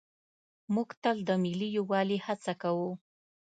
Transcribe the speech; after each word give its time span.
موږ 0.73 0.89
تل 1.03 1.17
د 1.27 1.29
ملي 1.43 1.69
یووالي 1.77 2.17
هڅه 2.25 2.53
کوو. 2.61 2.91